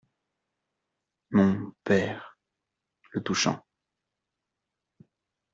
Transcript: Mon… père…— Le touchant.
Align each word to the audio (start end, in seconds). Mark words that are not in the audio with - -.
Mon… 1.29 1.73
père…— 1.83 2.35
Le 3.11 3.21
touchant. 3.21 3.63